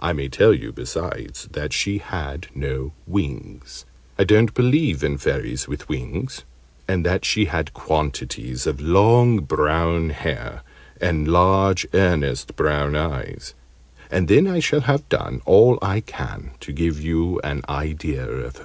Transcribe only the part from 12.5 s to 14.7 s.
brown eyes, and then I